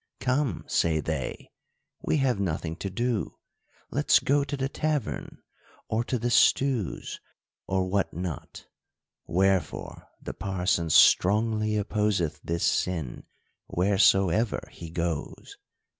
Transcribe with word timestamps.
69" 0.21 0.35
Come," 0.37 0.63
say 0.67 0.99
they," 0.99 1.51
we 2.01 2.17
have 2.17 2.39
nothing 2.39 2.75
to 2.77 2.89
do; 2.89 3.37
let's 3.91 4.17
go 4.17 4.43
to 4.43 4.57
the 4.57 4.67
tavern, 4.67 5.43
or 5.89 6.03
to 6.05 6.17
the 6.17 6.29
otews;" 6.29 7.19
or 7.67 7.87
what 7.87 8.11
not? 8.11 8.65
Where 9.25 9.61
fore 9.61 10.07
the 10.19 10.33
parson 10.33 10.89
strongly 10.89 11.77
opposeth 11.77 12.41
this 12.43 12.65
sin, 12.65 13.27
wheresoever 13.67 14.67
he 14.71 14.89
goes. 14.89 15.55